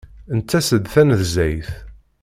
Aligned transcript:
Nettas-d 0.35 0.85
tanezzayt. 0.93 1.69